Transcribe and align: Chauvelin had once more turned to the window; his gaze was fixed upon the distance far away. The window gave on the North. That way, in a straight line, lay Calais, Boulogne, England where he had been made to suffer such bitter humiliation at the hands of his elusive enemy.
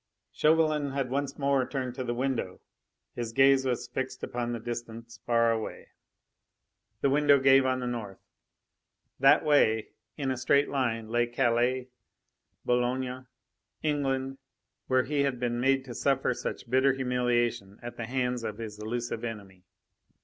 Chauvelin 0.31 0.93
had 0.93 1.11
once 1.11 1.37
more 1.37 1.63
turned 1.63 1.93
to 1.93 2.03
the 2.03 2.15
window; 2.15 2.59
his 3.13 3.31
gaze 3.33 3.67
was 3.67 3.87
fixed 3.87 4.23
upon 4.23 4.51
the 4.51 4.59
distance 4.59 5.19
far 5.27 5.51
away. 5.51 5.89
The 7.01 7.09
window 7.11 7.39
gave 7.39 7.67
on 7.67 7.81
the 7.81 7.85
North. 7.85 8.17
That 9.19 9.45
way, 9.45 9.89
in 10.17 10.31
a 10.31 10.37
straight 10.37 10.69
line, 10.69 11.09
lay 11.09 11.27
Calais, 11.27 11.89
Boulogne, 12.65 13.27
England 13.83 14.39
where 14.87 15.03
he 15.03 15.21
had 15.21 15.39
been 15.39 15.59
made 15.61 15.85
to 15.85 15.93
suffer 15.93 16.33
such 16.33 16.67
bitter 16.67 16.93
humiliation 16.93 17.77
at 17.83 17.97
the 17.97 18.07
hands 18.07 18.43
of 18.43 18.57
his 18.57 18.79
elusive 18.79 19.23
enemy. 19.23 19.65